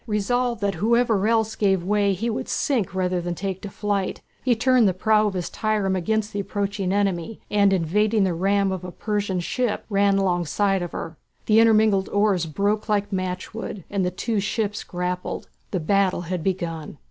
[0.07, 4.55] Resolved that whoever else gave way he would sink rather than take to flight, he
[4.55, 8.83] turned the prow of his trireme against the approaching enemy, and evading the ram of
[8.83, 11.17] a Persian ship ran alongside of her.
[11.45, 15.47] The intermingled oars broke like matchwood, and the two ships grappled.
[15.69, 16.97] The battle had begun.